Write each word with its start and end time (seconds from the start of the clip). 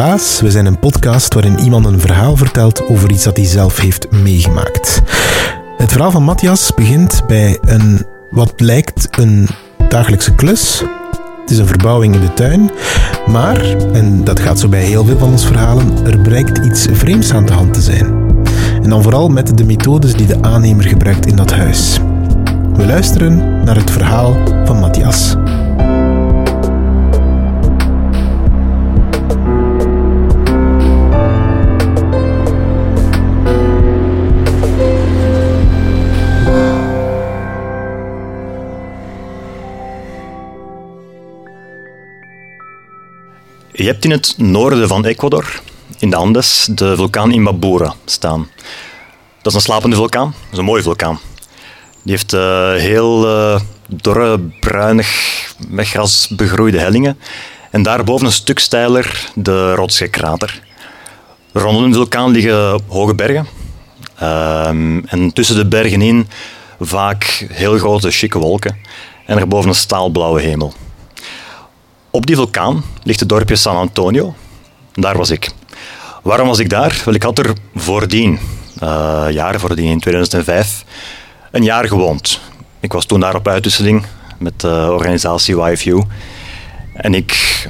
We 0.00 0.50
zijn 0.50 0.66
een 0.66 0.78
podcast 0.78 1.34
waarin 1.34 1.58
iemand 1.58 1.86
een 1.86 2.00
verhaal 2.00 2.36
vertelt 2.36 2.88
over 2.88 3.10
iets 3.10 3.24
dat 3.24 3.36
hij 3.36 3.46
zelf 3.46 3.78
heeft 3.78 4.10
meegemaakt. 4.10 5.02
Het 5.76 5.92
verhaal 5.92 6.10
van 6.10 6.22
Matthias 6.22 6.74
begint 6.74 7.22
bij 7.26 7.58
een 7.60 8.06
wat 8.30 8.52
lijkt 8.56 9.08
een 9.18 9.48
dagelijkse 9.88 10.34
klus. 10.34 10.82
Het 11.40 11.50
is 11.50 11.58
een 11.58 11.66
verbouwing 11.66 12.14
in 12.14 12.20
de 12.20 12.34
tuin, 12.34 12.70
maar, 13.26 13.60
en 13.92 14.24
dat 14.24 14.40
gaat 14.40 14.58
zo 14.58 14.68
bij 14.68 14.82
heel 14.82 15.04
veel 15.04 15.18
van 15.18 15.30
ons 15.30 15.46
verhalen, 15.46 16.06
er 16.06 16.18
blijkt 16.18 16.58
iets 16.58 16.86
vreemds 16.92 17.32
aan 17.32 17.46
de 17.46 17.52
hand 17.52 17.74
te 17.74 17.80
zijn. 17.80 18.06
En 18.82 18.90
dan 18.90 19.02
vooral 19.02 19.28
met 19.28 19.58
de 19.58 19.64
methodes 19.64 20.14
die 20.14 20.26
de 20.26 20.42
aannemer 20.42 20.84
gebruikt 20.84 21.26
in 21.26 21.36
dat 21.36 21.52
huis. 21.52 21.98
We 22.72 22.86
luisteren 22.86 23.64
naar 23.64 23.76
het 23.76 23.90
verhaal 23.90 24.36
van 24.64 24.78
Matthias. 24.78 25.36
Je 43.80 43.86
hebt 43.86 44.04
in 44.04 44.10
het 44.10 44.34
noorden 44.36 44.88
van 44.88 45.04
Ecuador, 45.04 45.60
in 45.98 46.10
de 46.10 46.16
Andes, 46.16 46.68
de 46.70 46.96
vulkaan 46.96 47.32
Imbabura 47.32 47.94
staan. 48.04 48.50
Dat 49.42 49.52
is 49.52 49.54
een 49.54 49.60
slapende 49.60 49.96
vulkaan, 49.96 50.34
dat 50.42 50.52
is 50.52 50.58
een 50.58 50.64
mooie 50.64 50.82
vulkaan. 50.82 51.20
Die 52.02 52.12
heeft 52.12 52.32
uh, 52.32 52.74
heel 52.74 53.26
uh, 53.26 53.60
dorre, 53.88 54.40
bruinig, 54.60 55.08
met 55.68 55.88
gras 55.88 56.28
begroeide 56.28 56.78
hellingen. 56.78 57.18
En 57.70 57.82
daarboven 57.82 58.26
een 58.26 58.32
stuk 58.32 58.58
steiler 58.58 59.30
de 59.34 59.74
rotsgekrater. 59.74 60.62
Rondom 61.52 61.90
de 61.90 61.96
vulkaan 61.96 62.30
liggen 62.30 62.80
hoge 62.88 63.14
bergen. 63.14 63.46
Um, 64.22 65.06
en 65.06 65.32
tussen 65.32 65.56
de 65.56 65.66
bergen 65.66 66.02
in 66.02 66.28
vaak 66.80 67.46
heel 67.52 67.78
grote, 67.78 68.10
chique 68.10 68.40
wolken. 68.40 68.78
En 69.26 69.38
erboven 69.38 69.68
een 69.68 69.74
staalblauwe 69.74 70.40
hemel. 70.40 70.74
Op 72.12 72.26
die 72.26 72.36
vulkaan 72.36 72.84
ligt 73.02 73.20
het 73.20 73.28
dorpje 73.28 73.56
San 73.56 73.76
Antonio. 73.76 74.34
Daar 74.92 75.16
was 75.16 75.30
ik. 75.30 75.50
Waarom 76.22 76.46
was 76.46 76.58
ik 76.58 76.68
daar? 76.68 77.02
Wel, 77.04 77.14
ik 77.14 77.22
had 77.22 77.38
er 77.38 77.52
voordien, 77.74 78.38
uh, 78.82 79.26
jaren 79.30 79.60
voordien, 79.60 79.90
in 79.90 80.00
2005, 80.00 80.84
een 81.50 81.64
jaar 81.64 81.88
gewoond. 81.88 82.40
Ik 82.80 82.92
was 82.92 83.04
toen 83.04 83.20
daar 83.20 83.34
op 83.34 83.48
uitwisseling 83.48 84.04
met 84.38 84.60
de 84.60 84.88
organisatie 84.90 85.62
YFU. 85.62 86.02
En 86.94 87.14
ik 87.14 87.68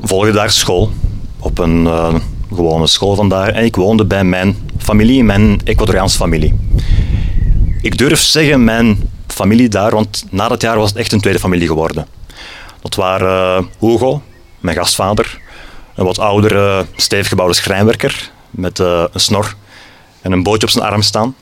volgde 0.00 0.32
daar 0.32 0.50
school, 0.50 0.90
op 1.38 1.58
een 1.58 1.84
uh, 1.84 2.14
gewone 2.48 2.86
school 2.86 3.14
vandaar. 3.14 3.48
En 3.48 3.64
ik 3.64 3.76
woonde 3.76 4.04
bij 4.04 4.24
mijn 4.24 4.56
familie, 4.78 5.24
mijn 5.24 5.60
Ecuadoriaanse 5.64 6.16
familie. 6.16 6.54
Ik 7.80 7.98
durf 7.98 8.20
zeggen 8.20 8.64
mijn 8.64 9.10
familie 9.26 9.68
daar, 9.68 9.90
want 9.90 10.24
na 10.30 10.48
dat 10.48 10.62
jaar 10.62 10.78
was 10.78 10.88
het 10.88 10.98
echt 10.98 11.12
een 11.12 11.20
tweede 11.20 11.40
familie 11.40 11.66
geworden. 11.66 12.06
Dat 12.86 12.94
waren 12.94 13.62
uh, 13.62 13.90
Hugo, 13.90 14.22
mijn 14.58 14.76
gastvader, 14.76 15.40
een 15.94 16.04
wat 16.04 16.18
oudere, 16.18 16.86
stevig 16.96 17.28
gebouwde 17.28 17.54
schrijnwerker 17.54 18.30
met 18.50 18.78
uh, 18.78 19.04
een 19.12 19.20
snor 19.20 19.54
en 20.20 20.32
een 20.32 20.42
bootje 20.42 20.66
op 20.66 20.72
zijn 20.72 20.84
arm 20.84 21.02
staan. 21.02 21.36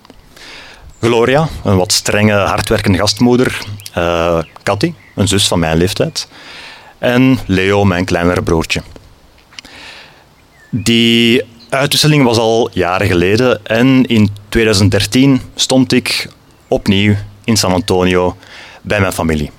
Gloria, 1.01 1.49
een 1.65 1.77
wat 1.77 1.93
strenge, 1.93 2.33
hardwerkende 2.33 2.99
gastmoeder. 2.99 3.59
Uh, 3.99 4.39
Cathy, 4.63 4.95
een 5.15 5.29
zus 5.29 5.49
van 5.49 5.59
mijn 5.59 5.77
leeftijd. 5.77 6.29
En 6.99 7.39
Leo, 7.47 7.85
mijn 7.85 8.05
kleinere 8.05 8.43
broertje. 8.43 8.83
Die 10.71 11.43
uitwisseling 11.69 12.25
was 12.25 12.39
al 12.39 12.71
jaren 12.73 13.07
geleden 13.07 13.67
en 13.67 14.05
in 14.07 14.29
2013 14.49 15.41
stond 15.55 15.93
ik 15.93 16.29
opnieuw 16.69 17.15
in 17.45 17.57
San 17.57 17.73
Antonio 17.73 18.37
bij 18.83 19.01
mijn 19.01 19.13
familie 19.13 19.51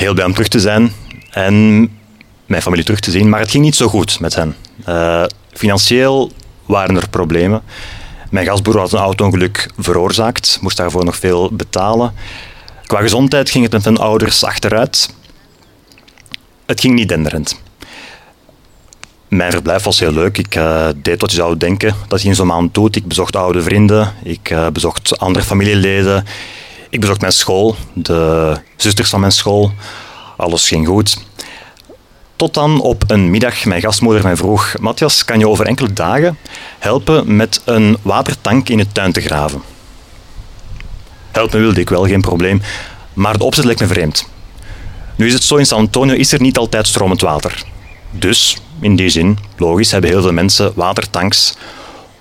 heel 0.00 0.14
blij 0.14 0.26
om 0.26 0.32
terug 0.32 0.48
te 0.48 0.60
zijn 0.60 0.92
en 1.30 1.54
mijn 2.46 2.62
familie 2.62 2.84
terug 2.84 3.00
te 3.00 3.10
zien. 3.10 3.28
Maar 3.28 3.40
het 3.40 3.50
ging 3.50 3.64
niet 3.64 3.74
zo 3.74 3.88
goed 3.88 4.20
met 4.20 4.34
hen. 4.34 4.56
Uh, 4.88 5.24
financieel 5.52 6.32
waren 6.66 6.96
er 6.96 7.08
problemen. 7.08 7.62
Mijn 8.30 8.46
gastbroer 8.46 8.78
had 8.78 8.92
een 8.92 8.98
auto-ongeluk 8.98 9.70
veroorzaakt, 9.78 10.58
moest 10.60 10.76
daarvoor 10.76 11.04
nog 11.04 11.16
veel 11.16 11.50
betalen. 11.52 12.12
Qua 12.86 13.00
gezondheid 13.00 13.50
ging 13.50 13.64
het 13.64 13.72
met 13.72 13.84
mijn 13.84 13.96
ouders 13.96 14.44
achteruit. 14.44 15.14
Het 16.66 16.80
ging 16.80 16.94
niet 16.94 17.08
denderend. 17.08 17.60
Mijn 19.28 19.52
verblijf 19.52 19.82
was 19.82 20.00
heel 20.00 20.12
leuk. 20.12 20.38
Ik 20.38 20.56
uh, 20.56 20.88
deed 20.96 21.20
wat 21.20 21.30
je 21.30 21.36
zou 21.36 21.56
denken 21.56 21.94
dat 22.08 22.22
je 22.22 22.28
in 22.28 22.34
zo'n 22.34 22.46
maand 22.46 22.74
doet. 22.74 22.96
Ik 22.96 23.06
bezocht 23.06 23.36
oude 23.36 23.62
vrienden, 23.62 24.12
ik 24.22 24.50
uh, 24.50 24.66
bezocht 24.68 25.18
andere 25.18 25.44
familieleden. 25.44 26.24
Ik 26.90 27.00
bezocht 27.00 27.20
mijn 27.20 27.32
school, 27.32 27.76
de 27.94 28.56
zusters 28.76 29.10
van 29.10 29.20
mijn 29.20 29.32
school. 29.32 29.72
Alles 30.36 30.68
ging 30.68 30.86
goed. 30.86 31.16
Tot 32.36 32.54
dan 32.54 32.80
op 32.80 33.04
een 33.06 33.30
middag 33.30 33.64
mijn 33.64 33.80
gastmoeder 33.80 34.22
mij 34.22 34.36
vroeg: 34.36 34.74
Matthias, 34.80 35.24
kan 35.24 35.38
je 35.38 35.48
over 35.48 35.66
enkele 35.66 35.92
dagen 35.92 36.38
helpen 36.78 37.36
met 37.36 37.62
een 37.64 37.96
watertank 38.02 38.68
in 38.68 38.76
de 38.76 38.92
tuin 38.92 39.12
te 39.12 39.20
graven? 39.20 39.62
Helpen 41.30 41.60
wilde 41.60 41.80
ik 41.80 41.88
wel, 41.88 42.06
geen 42.06 42.20
probleem. 42.20 42.62
Maar 43.12 43.38
de 43.38 43.44
opzet 43.44 43.64
leek 43.64 43.80
me 43.80 43.86
vreemd. 43.86 44.28
Nu 45.16 45.26
is 45.26 45.32
het 45.32 45.44
zo, 45.44 45.56
in 45.56 45.66
San 45.66 45.78
Antonio 45.78 46.14
is 46.14 46.32
er 46.32 46.40
niet 46.40 46.58
altijd 46.58 46.86
stromend 46.86 47.20
water. 47.20 47.64
Dus, 48.10 48.56
in 48.80 48.96
die 48.96 49.08
zin, 49.08 49.38
logisch, 49.56 49.90
hebben 49.90 50.10
heel 50.10 50.22
veel 50.22 50.32
mensen 50.32 50.72
watertanks 50.74 51.54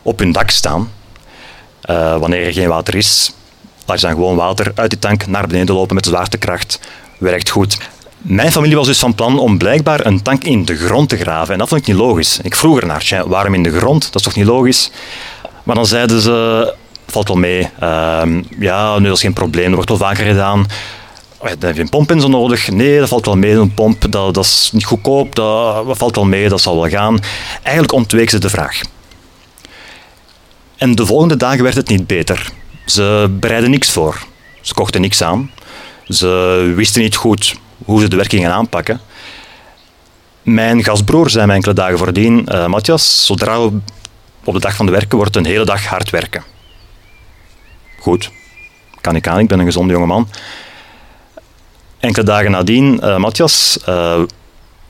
op 0.02 0.20
hun 0.20 0.32
dak 0.32 0.50
staan. 0.50 0.92
Uh, 1.90 2.18
wanneer 2.18 2.46
er 2.46 2.54
geen 2.54 2.68
water 2.68 2.96
is, 2.96 3.34
Laat 3.90 4.00
je 4.00 4.06
dan 4.08 4.16
gewoon 4.16 4.36
water 4.36 4.72
uit 4.76 4.90
die 4.90 5.00
tank 5.00 5.28
naar 5.28 5.48
beneden 5.48 5.76
lopen 5.76 5.96
met 5.96 6.06
zwaartekracht. 6.06 6.80
Werkt 7.18 7.50
goed. 7.50 7.78
Mijn 8.18 8.52
familie 8.52 8.76
was 8.76 8.88
dus 8.88 9.00
van 9.00 9.16
plan 9.16 9.40
om 9.40 9.58
blijkbaar 9.58 10.06
een 10.06 10.22
tank 10.22 10.44
in 10.44 10.66
de 10.66 10.76
grond 10.76 11.10
te 11.10 11.18
graven. 11.18 11.54
En 11.54 11.60
dat 11.60 11.68
vond 11.68 11.82
ik 11.82 11.88
niet 11.88 11.96
logisch. 11.96 12.40
Ik 12.44 12.56
vroeg 12.56 12.80
ernaar, 12.80 13.24
waarom 13.28 13.54
in 13.54 13.64
de 13.64 13.78
grond? 13.78 14.04
Dat 14.04 14.16
is 14.16 14.22
toch 14.22 14.36
niet 14.36 14.46
logisch? 14.46 14.92
Maar 15.64 15.76
dan 15.76 15.86
zeiden 15.86 16.22
ze, 16.22 16.74
valt 17.08 17.28
wel 17.28 17.38
mee. 17.38 17.70
Uh, 17.84 18.22
ja, 18.60 19.00
nu 19.00 19.12
is 19.12 19.20
geen 19.20 19.34
probleem, 19.34 19.66
dat 19.66 19.74
wordt 19.74 19.90
wel 19.90 19.98
vaker 19.98 20.26
gedaan. 20.26 20.66
Dan 21.40 21.58
heb 21.60 21.76
je 21.76 21.82
een 21.82 21.90
pomp 21.90 22.12
in 22.12 22.22
zo 22.22 22.28
nodig? 22.28 22.70
Nee, 22.72 23.00
dat 23.00 23.10
valt 23.10 23.26
wel 23.26 23.38
mee, 23.38 23.52
een 23.52 23.74
pomp, 23.74 24.12
dat, 24.12 24.34
dat 24.34 24.46
is 24.46 24.70
niet 24.74 24.86
goedkoop, 24.86 25.36
dat, 25.36 25.88
dat 25.88 25.98
valt 25.98 26.16
wel 26.16 26.26
mee, 26.26 26.50
dat 26.50 26.62
zal 26.62 26.76
wel 26.76 26.90
gaan. 26.90 27.20
Eigenlijk 27.62 27.94
ontweek 27.94 28.30
ze 28.30 28.38
de 28.38 28.50
vraag. 28.50 28.82
En 30.78 30.96
de 30.96 31.06
volgende 31.06 31.38
dagen 31.38 31.64
werd 31.64 31.76
het 31.76 31.90
niet 31.90 32.08
beter. 32.08 32.52
Ze 32.90 33.38
bereidden 33.40 33.70
niks 33.70 33.92
voor. 33.92 34.26
Ze 34.62 34.74
kochten 34.74 35.02
niks 35.02 35.24
aan. 35.24 35.52
Ze 36.08 36.28
wisten 36.76 37.02
niet 37.02 37.16
goed 37.16 37.56
hoe 37.86 38.02
ze 38.02 38.08
de 38.08 38.16
werking 38.16 38.48
aanpakken. 38.48 39.00
Mijn 40.42 40.84
gastbroer 40.84 41.30
zei 41.30 41.46
mij 41.46 41.56
enkele 41.56 41.74
dagen 41.74 41.98
voordien, 41.98 42.48
uh, 42.52 42.66
Matthias, 42.66 43.26
zodra 43.26 43.62
we 43.62 43.80
op 44.44 44.54
de 44.54 44.60
dag 44.60 44.76
van 44.76 44.86
de 44.86 44.92
werken 44.92 45.18
wordt 45.18 45.36
een 45.36 45.46
hele 45.46 45.66
dag 45.66 45.86
hard 45.86 46.10
werken. 46.10 46.44
Goed, 48.00 48.32
kan 49.02 49.16
ik 49.16 49.28
aan, 49.28 49.40
ik 49.40 49.48
ben 49.48 49.60
een 49.60 49.66
gezonde 49.66 49.94
jongeman. 49.94 50.28
Enkele 52.00 52.26
dagen 52.26 52.52
nadien, 52.52 53.00
uh, 53.04 53.18
Matthias, 53.18 53.80
uh, 53.90 54.18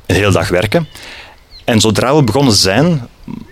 een 0.06 0.16
hele 0.16 0.32
dag 0.32 0.50
werken. 0.50 0.88
En 1.66 1.80
zodra 1.80 2.16
we 2.16 2.24
begonnen 2.24 2.54
zijn, 2.54 3.08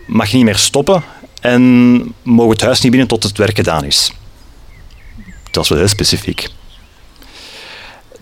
mag 0.05 0.29
je 0.29 0.35
niet 0.35 0.45
meer 0.45 0.57
stoppen 0.57 1.03
en 1.41 2.13
mogen 2.23 2.51
het 2.51 2.61
huis 2.61 2.81
niet 2.81 2.91
binnen 2.91 3.09
tot 3.09 3.23
het 3.23 3.37
werk 3.37 3.55
gedaan 3.55 3.83
is 3.83 4.11
Dat 5.47 5.55
was 5.55 5.69
wel 5.69 5.77
heel 5.77 5.87
specifiek. 5.87 6.49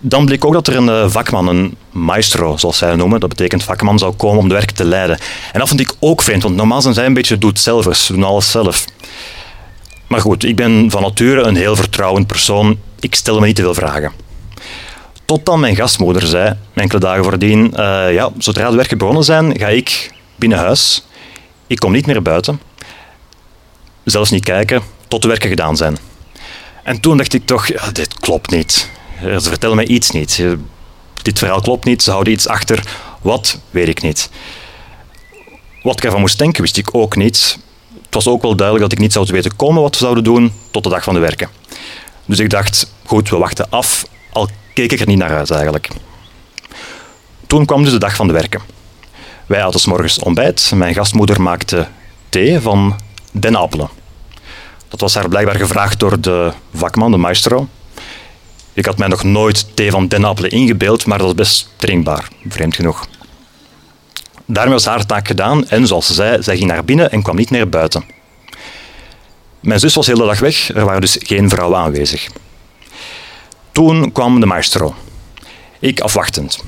Dan 0.00 0.24
bleek 0.24 0.44
ook 0.44 0.52
dat 0.52 0.66
er 0.66 0.76
een 0.76 0.88
eh, 0.88 1.08
vakman, 1.08 1.48
een 1.48 1.76
maestro, 1.90 2.56
zoals 2.56 2.78
zij 2.78 2.94
noemen, 2.94 3.20
dat 3.20 3.28
betekent 3.28 3.64
vakman, 3.64 3.98
zou 3.98 4.14
komen 4.14 4.38
om 4.38 4.48
de 4.48 4.54
werk 4.54 4.70
te 4.70 4.84
leiden. 4.84 5.18
En 5.52 5.58
dat 5.58 5.68
vond 5.68 5.80
ik 5.80 5.94
ook 6.00 6.22
vreemd, 6.22 6.42
want 6.42 6.56
normaal 6.56 6.82
zijn 6.82 6.94
zij 6.94 7.06
een 7.06 7.14
beetje 7.14 7.38
doet-zelvers, 7.38 8.06
doen 8.06 8.24
alles 8.24 8.50
zelf. 8.50 8.84
Maar 10.06 10.20
goed, 10.20 10.44
ik 10.44 10.56
ben 10.56 10.90
van 10.90 11.02
nature 11.02 11.42
een 11.42 11.56
heel 11.56 11.76
vertrouwend 11.76 12.26
persoon. 12.26 12.78
Ik 13.00 13.14
stel 13.14 13.40
me 13.40 13.46
niet 13.46 13.56
te 13.56 13.62
veel 13.62 13.74
vragen. 13.74 14.12
Totdat 15.24 15.58
mijn 15.58 15.76
gastmoeder 15.76 16.26
zei, 16.26 16.56
enkele 16.74 17.00
dagen 17.00 17.24
voordien, 17.24 17.72
uh, 17.76 18.12
ja, 18.12 18.30
zodra 18.38 18.70
de 18.70 18.76
werken 18.76 18.98
begonnen 18.98 19.24
zijn, 19.24 19.58
ga 19.58 19.68
ik 19.68 20.12
binnen 20.36 20.58
huis. 20.58 21.06
Ik 21.66 21.78
kom 21.78 21.92
niet 21.92 22.06
meer 22.06 22.22
buiten. 22.22 22.60
Zelfs 24.04 24.30
niet 24.30 24.44
kijken 24.44 24.82
tot 25.08 25.22
de 25.22 25.28
werken 25.28 25.48
gedaan 25.48 25.76
zijn. 25.76 25.96
En 26.86 27.00
toen 27.00 27.16
dacht 27.16 27.34
ik 27.34 27.46
toch, 27.46 27.66
ja, 27.66 27.90
dit 27.90 28.14
klopt 28.14 28.50
niet. 28.50 28.90
Ze 29.20 29.40
vertellen 29.40 29.76
mij 29.76 29.86
iets 29.86 30.10
niet. 30.10 30.44
Dit 31.22 31.38
verhaal 31.38 31.60
klopt 31.60 31.84
niet, 31.84 32.02
ze 32.02 32.10
houden 32.10 32.32
iets 32.32 32.48
achter. 32.48 32.86
Wat, 33.20 33.58
weet 33.70 33.88
ik 33.88 34.02
niet. 34.02 34.30
Wat 35.82 35.96
ik 35.96 36.04
ervan 36.04 36.20
moest 36.20 36.38
denken, 36.38 36.62
wist 36.62 36.76
ik 36.76 36.94
ook 36.94 37.16
niet. 37.16 37.58
Het 38.04 38.14
was 38.14 38.26
ook 38.26 38.42
wel 38.42 38.56
duidelijk 38.56 38.88
dat 38.88 38.98
ik 38.98 39.04
niet 39.04 39.12
zou 39.12 39.26
weten 39.30 39.56
komen 39.56 39.82
wat 39.82 39.98
we 39.98 40.04
zouden 40.04 40.24
doen 40.24 40.52
tot 40.70 40.82
de 40.82 40.88
dag 40.88 41.04
van 41.04 41.14
de 41.14 41.20
werken. 41.20 41.48
Dus 42.24 42.38
ik 42.38 42.50
dacht, 42.50 42.92
goed, 43.04 43.28
we 43.28 43.36
wachten 43.36 43.70
af, 43.70 44.04
al 44.32 44.48
keek 44.74 44.92
ik 44.92 45.00
er 45.00 45.06
niet 45.06 45.18
naar 45.18 45.36
uit 45.36 45.50
eigenlijk. 45.50 45.88
Toen 47.46 47.64
kwam 47.64 47.82
dus 47.82 47.92
de 47.92 47.98
dag 47.98 48.16
van 48.16 48.26
de 48.26 48.32
werken. 48.32 48.60
Wij 49.46 49.60
hadden 49.60 49.80
s 49.80 49.86
morgens 49.86 50.18
ontbijt. 50.18 50.72
Mijn 50.74 50.94
gastmoeder 50.94 51.42
maakte 51.42 51.88
thee 52.28 52.60
van 52.60 53.00
denapelen. 53.32 53.88
Dat 54.88 55.00
was 55.00 55.14
haar 55.14 55.28
blijkbaar 55.28 55.56
gevraagd 55.56 56.00
door 56.00 56.20
de 56.20 56.52
vakman, 56.74 57.10
de 57.10 57.16
maestro. 57.16 57.68
Ik 58.72 58.86
had 58.86 58.98
mij 58.98 59.08
nog 59.08 59.22
nooit 59.22 59.76
thee 59.76 59.90
van 59.90 60.08
denapelen 60.08 60.50
ingebeeld, 60.50 61.06
maar 61.06 61.18
dat 61.18 61.26
was 61.26 61.36
best 61.36 61.68
drinkbaar, 61.76 62.28
vreemd 62.48 62.74
genoeg. 62.74 63.06
Daarmee 64.46 64.72
was 64.72 64.84
haar 64.84 65.06
taak 65.06 65.26
gedaan 65.26 65.68
en 65.68 65.86
zoals 65.86 66.06
ze 66.06 66.14
zei, 66.14 66.42
zij 66.42 66.56
ging 66.56 66.70
naar 66.70 66.84
binnen 66.84 67.10
en 67.10 67.22
kwam 67.22 67.36
niet 67.36 67.50
meer 67.50 67.68
buiten. 67.68 68.04
Mijn 69.60 69.80
zus 69.80 69.94
was 69.94 70.06
de 70.06 70.12
hele 70.12 70.26
dag 70.26 70.38
weg, 70.38 70.74
er 70.74 70.84
waren 70.84 71.00
dus 71.00 71.18
geen 71.20 71.48
vrouwen 71.48 71.78
aanwezig. 71.78 72.28
Toen 73.72 74.12
kwam 74.12 74.40
de 74.40 74.46
maestro. 74.46 74.94
Ik 75.78 76.00
afwachtend. 76.00 76.64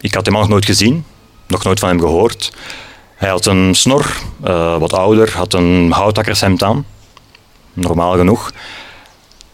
Ik 0.00 0.14
had 0.14 0.26
hem 0.26 0.34
nog 0.34 0.48
nooit 0.48 0.64
gezien, 0.64 1.04
nog 1.46 1.64
nooit 1.64 1.78
van 1.78 1.88
hem 1.88 2.00
gehoord. 2.00 2.52
Hij 3.14 3.28
had 3.28 3.46
een 3.46 3.74
snor, 3.74 4.06
uh, 4.44 4.78
wat 4.78 4.92
ouder, 4.92 5.36
had 5.36 5.54
een 5.54 5.90
houthakkershemd 5.90 6.62
aan. 6.62 6.86
Normaal 7.76 8.16
genoeg. 8.16 8.52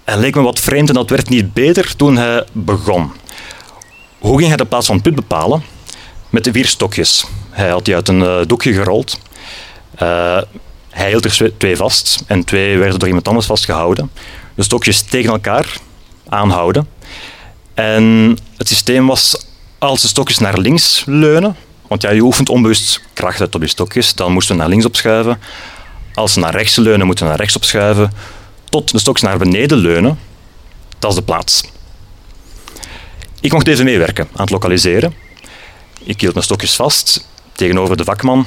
Hij 0.04 0.16
leek 0.16 0.34
me 0.34 0.42
wat 0.42 0.60
vreemd 0.60 0.88
en 0.88 0.94
dat 0.94 1.10
werd 1.10 1.28
niet 1.28 1.52
beter 1.52 1.96
toen 1.96 2.16
hij 2.16 2.44
begon. 2.52 3.12
Hoe 4.18 4.36
ging 4.36 4.48
hij 4.48 4.56
de 4.56 4.64
plaats 4.64 4.86
van 4.86 5.00
put 5.00 5.14
bepalen? 5.14 5.62
Met 6.30 6.44
de 6.44 6.52
vier 6.52 6.66
stokjes. 6.66 7.24
Hij 7.50 7.68
had 7.68 7.84
die 7.84 7.94
uit 7.94 8.08
een 8.08 8.20
uh, 8.20 8.38
doekje 8.46 8.72
gerold. 8.72 9.18
Uh, 10.02 10.40
hij 10.90 11.08
hield 11.08 11.24
er 11.24 11.52
twee 11.58 11.76
vast 11.76 12.24
en 12.26 12.44
twee 12.44 12.78
werden 12.78 12.98
door 12.98 13.08
iemand 13.08 13.28
anders 13.28 13.46
vastgehouden. 13.46 14.10
De 14.54 14.62
stokjes 14.62 15.02
tegen 15.02 15.30
elkaar 15.30 15.76
aanhouden. 16.28 16.88
En 17.74 18.36
het 18.56 18.68
systeem 18.68 19.06
was 19.06 19.46
als 19.78 20.02
de 20.02 20.08
stokjes 20.08 20.38
naar 20.38 20.58
links 20.58 21.02
leunen, 21.06 21.56
want 21.88 22.02
ja, 22.02 22.10
je 22.10 22.20
oefent 22.20 22.48
onbewust 22.48 23.00
kracht 23.12 23.40
uit 23.40 23.54
op 23.54 23.62
je 23.62 23.68
stokjes, 23.68 24.14
dan 24.14 24.32
moesten 24.32 24.54
we 24.54 24.60
naar 24.60 24.70
links 24.70 24.84
opschuiven. 24.84 25.40
Als 26.14 26.32
ze 26.32 26.38
naar 26.38 26.54
rechts 26.54 26.76
leunen, 26.76 27.06
moeten 27.06 27.24
we 27.24 27.30
naar 27.30 27.40
rechts 27.40 27.56
opschuiven. 27.56 28.12
Tot 28.64 28.92
de 28.92 28.98
stokjes 28.98 29.28
naar 29.28 29.38
beneden 29.38 29.78
leunen, 29.78 30.18
dat 30.98 31.10
is 31.10 31.16
de 31.16 31.22
plaats. 31.22 31.62
Ik 33.40 33.52
mocht 33.52 33.66
even 33.66 33.84
meewerken 33.84 34.28
aan 34.32 34.40
het 34.40 34.50
lokaliseren. 34.50 35.14
Ik 36.04 36.20
hield 36.20 36.32
mijn 36.32 36.44
stokjes 36.44 36.74
vast 36.74 37.28
tegenover 37.52 37.96
de 37.96 38.04
vakman, 38.04 38.46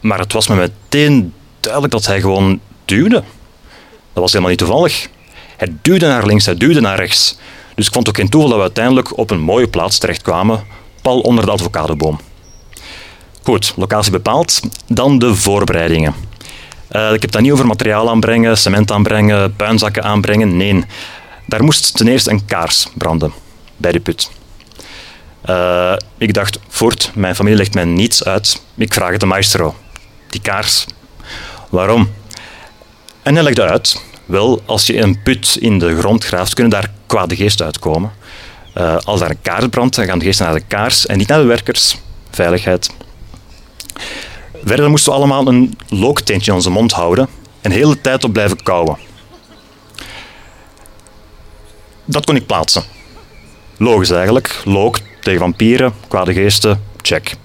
maar 0.00 0.18
het 0.18 0.32
was 0.32 0.46
me 0.46 0.54
meteen 0.54 1.32
duidelijk 1.60 1.92
dat 1.92 2.06
hij 2.06 2.20
gewoon 2.20 2.60
duwde. 2.84 3.24
Dat 4.12 4.22
was 4.22 4.30
helemaal 4.30 4.50
niet 4.50 4.58
toevallig. 4.58 5.08
Hij 5.56 5.76
duwde 5.82 6.06
naar 6.06 6.26
links, 6.26 6.44
hij 6.44 6.56
duwde 6.56 6.80
naar 6.80 6.96
rechts. 6.96 7.36
Dus 7.74 7.86
ik 7.86 7.92
vond 7.92 8.08
ook 8.08 8.16
geen 8.16 8.28
toeval 8.28 8.48
dat 8.48 8.58
we 8.58 8.64
uiteindelijk 8.64 9.18
op 9.18 9.30
een 9.30 9.40
mooie 9.40 9.68
plaats 9.68 9.98
terechtkwamen, 9.98 10.64
pal 11.02 11.20
onder 11.20 11.44
de 11.44 11.52
avocadoboom. 11.52 12.20
Goed, 13.42 13.72
locatie 13.76 14.12
bepaald. 14.12 14.60
Dan 14.86 15.18
de 15.18 15.34
voorbereidingen. 15.34 16.14
Uh, 16.90 17.12
ik 17.12 17.22
heb 17.22 17.30
dat 17.30 17.42
niet 17.42 17.52
over 17.52 17.66
materiaal 17.66 18.10
aanbrengen, 18.10 18.58
cement 18.58 18.90
aanbrengen, 18.90 19.56
puinzakken 19.56 20.02
aanbrengen. 20.02 20.56
Nee, 20.56 20.84
daar 21.46 21.64
moest 21.64 21.96
ten 21.96 22.08
eerste 22.08 22.30
een 22.30 22.44
kaars 22.44 22.86
branden 22.94 23.32
bij 23.76 23.92
de 23.92 24.00
put. 24.00 24.30
Uh, 25.50 25.96
ik 26.18 26.34
dacht, 26.34 26.58
voort, 26.68 27.10
mijn 27.14 27.34
familie 27.34 27.58
legt 27.58 27.74
mij 27.74 27.84
niets 27.84 28.24
uit. 28.24 28.62
Ik 28.74 28.94
vraag 28.94 29.10
het 29.10 29.20
de 29.20 29.26
maestro. 29.26 29.74
Die 30.30 30.40
kaars. 30.40 30.86
Waarom? 31.68 32.10
En 33.22 33.34
hij 33.34 33.42
legde 33.42 33.62
uit 33.62 34.02
wel, 34.24 34.62
als 34.64 34.86
je 34.86 35.00
een 35.00 35.22
put 35.22 35.56
in 35.60 35.78
de 35.78 35.98
grond 35.98 36.24
graaft, 36.24 36.54
kunnen 36.54 36.72
daar 36.72 36.92
kwade 37.06 37.36
geesten 37.36 37.66
uitkomen. 37.66 38.12
Uh, 38.78 38.96
als 38.96 39.20
daar 39.20 39.30
een 39.30 39.42
kaars 39.42 39.66
brandt, 39.66 39.96
dan 39.96 40.04
gaan 40.04 40.18
de 40.18 40.24
geesten 40.24 40.46
naar 40.46 40.54
de 40.54 40.64
kaars 40.68 41.06
en 41.06 41.18
niet 41.18 41.28
naar 41.28 41.38
de 41.38 41.44
werkers. 41.44 41.96
Veiligheid. 42.30 42.90
Verder 44.66 44.90
moesten 44.90 45.12
we 45.12 45.18
allemaal 45.18 45.46
een 45.46 45.78
lookteentje 45.88 46.50
in 46.50 46.56
onze 46.56 46.70
mond 46.70 46.92
houden 46.92 47.28
en 47.60 47.70
de 47.70 47.76
hele 47.76 48.00
tijd 48.00 48.24
op 48.24 48.32
blijven 48.32 48.62
kauwen. 48.62 48.96
Dat 52.04 52.24
kon 52.24 52.36
ik 52.36 52.46
plaatsen. 52.46 52.84
Logisch 53.76 54.10
eigenlijk. 54.10 54.62
Look 54.64 54.98
tegen 55.20 55.40
vampieren, 55.40 55.92
kwade 56.08 56.32
geesten, 56.32 56.82
check. 57.02 57.36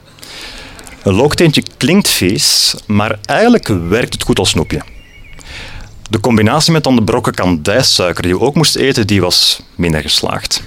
Een 1.04 1.14
lookteentje 1.14 1.64
klinkt 1.78 2.10
vies, 2.10 2.76
maar 2.86 3.20
eigenlijk 3.26 3.68
werkt 3.68 4.14
het 4.14 4.24
goed 4.24 4.40
als 4.40 4.50
snoepje. 4.50 4.82
De 6.10 6.20
combinatie 6.20 6.72
met 6.72 6.84
dan 6.84 6.96
de 6.96 7.04
brokken 7.04 7.34
kandijsuiker 7.34 8.24
die 8.24 8.38
we 8.38 8.46
ook 8.46 8.56
moesten 8.56 8.82
eten, 8.82 9.08
die 9.08 9.22
was 9.22 9.62
minder 9.76 10.02
geslaagd. 10.02 10.64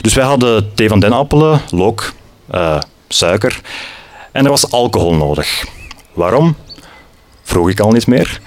Dus 0.00 0.14
wij 0.14 0.24
hadden 0.24 0.74
thee 0.74 0.88
van 0.88 1.00
denappelen, 1.00 1.60
look, 1.70 2.12
uh, 2.54 2.80
suiker 3.08 3.60
en 4.32 4.44
er 4.44 4.50
was 4.50 4.70
alcohol 4.70 5.14
nodig. 5.14 5.64
Waarom? 6.12 6.56
Vroeg 7.42 7.70
ik 7.70 7.80
al 7.80 7.90
niet 7.90 8.06
meer. 8.06 8.40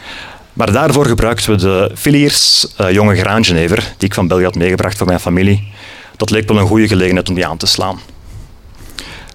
Maar 0.54 0.72
daarvoor 0.72 1.06
gebruikten 1.06 1.52
we 1.52 1.58
de 1.58 1.92
Filiers 1.96 2.68
uh, 2.82 2.92
jonge 2.92 3.16
graangenever, 3.16 3.94
die 3.98 4.08
ik 4.08 4.14
van 4.14 4.28
België 4.28 4.44
had 4.44 4.56
meegebracht 4.56 4.98
voor 4.98 5.08
mijn 5.08 5.20
familie. 5.20 5.72
Dat 6.18 6.30
leek 6.30 6.48
wel 6.48 6.58
een 6.58 6.68
goede 6.68 6.88
gelegenheid 6.88 7.30
om 7.30 7.36
die 7.36 7.48
aan 7.48 7.58
te 7.58 7.66
slaan. 7.66 8.00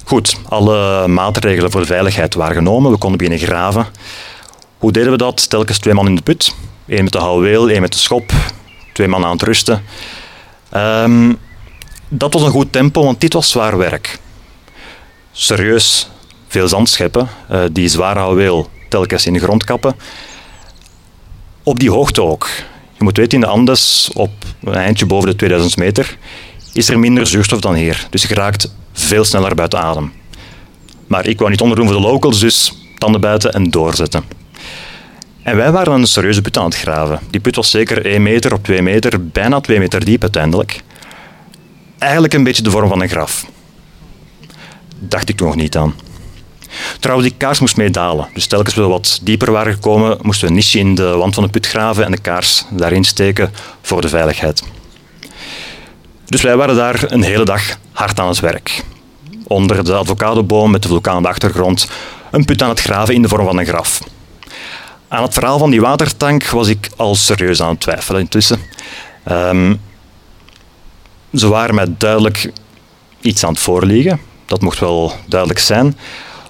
Goed, 0.05 0.37
alle 0.49 1.09
maatregelen 1.09 1.71
voor 1.71 1.81
de 1.81 1.87
veiligheid 1.87 2.35
waren 2.35 2.55
genomen. 2.55 2.91
We 2.91 2.99
konden 2.99 3.19
beginnen 3.19 3.47
graven. 3.47 3.87
Hoe 4.79 4.93
deden 4.93 5.11
we 5.11 5.17
dat? 5.17 5.51
Telkens 5.51 5.79
twee 5.79 5.95
man 5.95 6.07
in 6.07 6.15
de 6.15 6.23
put. 6.23 6.55
Eén 6.87 7.05
met 7.05 7.13
de 7.13 7.19
houweel, 7.19 7.69
één 7.69 7.81
met 7.81 7.93
de 7.93 7.99
schop. 7.99 8.33
Twee 8.93 9.09
man 9.09 9.25
aan 9.25 9.33
het 9.33 9.43
rusten. 9.43 9.83
Um, 10.77 11.39
dat 12.09 12.33
was 12.33 12.43
een 12.43 12.51
goed 12.51 12.73
tempo, 12.73 13.05
want 13.05 13.21
dit 13.21 13.33
was 13.33 13.51
zwaar 13.51 13.79
werk. 13.79 14.19
Serieus, 15.33 16.09
veel 16.49 16.69
zand 16.69 16.89
scheppen, 16.89 17.29
uh, 17.53 17.61
die 17.73 17.89
zware 17.89 18.19
houweel 18.19 18.71
telkens 18.89 19.27
in 19.27 19.33
de 19.33 19.39
grond 19.39 19.65
kappen. 19.65 19.95
Op 21.63 21.79
die 21.79 21.91
hoogte 21.91 22.23
ook. 22.23 22.49
Je 22.99 23.05
moet 23.05 23.17
weten, 23.17 23.33
in 23.33 23.41
de 23.41 23.47
Andes, 23.47 24.11
op 24.15 24.31
een 24.63 24.75
eindje 24.75 25.07
boven 25.07 25.29
de 25.29 25.37
2000 25.37 25.77
meter, 25.77 26.19
is 26.73 26.89
er 26.89 26.99
minder 26.99 27.27
zuurstof 27.27 27.61
dan 27.61 27.75
hier. 27.75 28.07
Dus 28.11 28.23
je 28.23 28.35
raakt 28.35 28.73
veel 28.93 29.25
sneller 29.25 29.55
buiten 29.55 29.79
adem. 29.79 30.13
Maar 31.07 31.27
ik 31.27 31.39
wou 31.39 31.51
niet 31.51 31.61
onderdoen 31.61 31.87
voor 31.87 31.97
de 31.97 32.03
locals, 32.03 32.41
dus 32.41 32.73
tanden 32.99 33.21
buiten 33.21 33.53
en 33.53 33.71
doorzetten. 33.71 34.25
En 35.43 35.57
wij 35.57 35.73
waren 35.73 35.93
een 35.93 36.07
serieuze 36.07 36.41
put 36.41 36.59
aan 36.59 36.65
het 36.65 36.77
graven. 36.77 37.21
Die 37.31 37.41
put 37.41 37.57
was 37.57 37.71
zeker 37.71 38.07
1 38.07 38.23
meter 38.23 38.53
op 38.53 38.65
2 38.65 38.83
meter, 38.83 39.27
bijna 39.27 39.61
2 39.61 39.79
meter 39.79 40.05
diep 40.05 40.23
uiteindelijk. 40.23 40.83
Eigenlijk 41.99 42.33
een 42.33 42.43
beetje 42.43 42.63
de 42.63 42.71
vorm 42.71 42.89
van 42.89 43.03
een 43.03 43.09
graf. 43.09 43.47
Dacht 44.99 45.29
ik 45.29 45.41
nog 45.41 45.55
niet 45.55 45.77
aan. 45.77 45.95
Trouwens, 47.01 47.29
die 47.29 47.39
kaars 47.39 47.61
moest 47.61 47.77
meedalen. 47.77 48.29
Dus 48.35 48.47
telkens 48.47 48.75
we 48.75 48.83
wat 48.83 49.19
dieper 49.23 49.53
waren 49.53 49.73
gekomen, 49.73 50.19
moesten 50.23 50.45
we 50.45 50.51
een 50.51 50.59
niche 50.59 50.79
in 50.79 50.95
de 50.95 51.09
wand 51.09 51.35
van 51.35 51.45
de 51.45 51.51
put 51.51 51.67
graven 51.67 52.05
en 52.05 52.11
de 52.11 52.21
kaars 52.21 52.65
daarin 52.71 53.05
steken 53.05 53.53
voor 53.83 54.01
de 54.01 54.09
veiligheid. 54.09 54.63
Dus 56.27 56.43
wij 56.43 56.57
waren 56.57 56.77
daar 56.77 57.05
een 57.07 57.23
hele 57.23 57.45
dag 57.45 57.63
hard 57.93 58.21
aan 58.21 58.29
het 58.29 58.41
werk. 58.41 58.85
Onder 59.47 59.85
de 59.85 59.97
avocadoboom 59.97 60.71
met 60.71 60.83
de 60.83 60.89
vulkaan 60.89 61.17
op 61.17 61.23
de 61.23 61.29
achtergrond, 61.29 61.89
een 62.31 62.45
put 62.45 62.63
aan 62.63 62.69
het 62.69 62.81
graven 62.81 63.15
in 63.15 63.23
de 63.23 63.29
vorm 63.29 63.45
van 63.45 63.59
een 63.59 63.67
graf. 63.67 64.01
Aan 65.09 65.23
het 65.23 65.33
verhaal 65.33 65.59
van 65.59 65.71
die 65.71 65.81
watertank 65.81 66.45
was 66.45 66.69
ik 66.69 66.91
al 66.97 67.15
serieus 67.15 67.63
aan 67.63 67.71
het 67.71 67.81
twijfelen 67.81 68.21
intussen. 68.21 68.61
Um, 69.31 69.81
ze 71.35 71.49
waren 71.49 71.75
mij 71.75 71.87
duidelijk 71.99 72.53
iets 73.21 73.45
aan 73.45 73.51
het 73.51 73.61
voorliegen. 73.61 74.21
Dat 74.47 74.61
mocht 74.61 74.79
wel 74.79 75.13
duidelijk 75.27 75.61
zijn. 75.61 75.99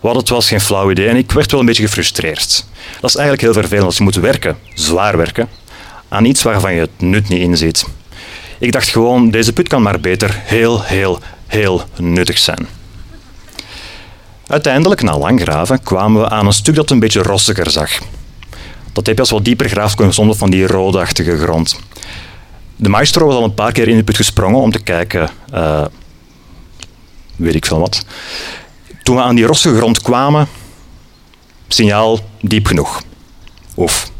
Wat 0.00 0.14
het 0.14 0.28
was, 0.28 0.48
geen 0.48 0.60
flauw 0.60 0.90
idee. 0.90 1.08
En 1.08 1.16
ik 1.16 1.32
werd 1.32 1.50
wel 1.50 1.60
een 1.60 1.66
beetje 1.66 1.82
gefrustreerd. 1.82 2.64
Dat 3.00 3.10
is 3.10 3.16
eigenlijk 3.16 3.42
heel 3.42 3.52
vervelend 3.52 3.86
als 3.86 3.96
je 3.96 4.02
moet 4.02 4.14
werken, 4.14 4.58
zwaar 4.74 5.16
werken, 5.16 5.48
aan 6.08 6.24
iets 6.24 6.42
waarvan 6.42 6.74
je 6.74 6.80
het 6.80 6.90
nut 7.00 7.28
niet 7.28 7.40
inziet. 7.40 7.86
Ik 8.58 8.72
dacht 8.72 8.88
gewoon, 8.88 9.30
deze 9.30 9.52
put 9.52 9.68
kan 9.68 9.82
maar 9.82 10.00
beter 10.00 10.40
heel, 10.44 10.82
heel, 10.82 11.20
heel 11.46 11.82
nuttig 11.96 12.38
zijn. 12.38 12.68
Uiteindelijk, 14.46 15.02
na 15.02 15.18
lang 15.18 15.40
graven, 15.40 15.82
kwamen 15.82 16.22
we 16.22 16.28
aan 16.28 16.46
een 16.46 16.52
stuk 16.52 16.74
dat 16.74 16.90
een 16.90 16.98
beetje 16.98 17.22
rossiger 17.22 17.70
zag. 17.70 17.90
Dat 18.92 19.06
heb 19.06 19.14
je 19.16 19.20
als 19.20 19.30
wat 19.30 19.44
dieper 19.44 19.94
kom 19.94 20.06
je 20.06 20.12
soms 20.12 20.36
van 20.36 20.50
die 20.50 20.66
roodachtige 20.66 21.38
grond. 21.38 21.80
De 22.76 22.88
maestro 22.88 23.26
was 23.26 23.34
al 23.34 23.44
een 23.44 23.54
paar 23.54 23.72
keer 23.72 23.88
in 23.88 23.96
de 23.96 24.04
put 24.04 24.16
gesprongen 24.16 24.60
om 24.60 24.70
te 24.70 24.82
kijken, 24.82 25.30
uh, 25.54 25.84
weet 27.36 27.54
ik 27.54 27.66
veel 27.66 27.80
wat. 27.80 28.04
Toen 29.08 29.16
we 29.16 29.22
aan 29.22 29.34
die 29.34 29.46
rossige 29.46 29.76
grond 29.76 30.02
kwamen, 30.02 30.48
signaal 31.68 32.18
diep 32.40 32.66
genoeg. 32.66 33.02
Oef. 33.76 34.10